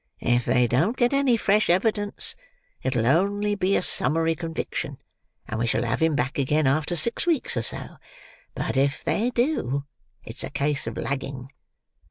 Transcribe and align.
"If 0.23 0.45
they 0.45 0.65
don't 0.65 0.97
get 0.97 1.13
any 1.13 1.37
fresh 1.37 1.69
evidence, 1.69 2.35
it'll 2.81 3.05
only 3.05 3.53
be 3.53 3.75
a 3.75 3.83
summary 3.83 4.33
conviction, 4.33 4.97
and 5.47 5.59
we 5.59 5.67
shall 5.67 5.83
have 5.83 6.01
him 6.01 6.15
back 6.15 6.39
again 6.39 6.65
after 6.65 6.95
six 6.95 7.27
weeks 7.27 7.55
or 7.55 7.61
so; 7.61 7.97
but, 8.55 8.75
if 8.75 9.03
they 9.03 9.29
do, 9.29 9.85
it's 10.23 10.43
a 10.43 10.49
case 10.49 10.87
of 10.87 10.97
lagging. 10.97 11.51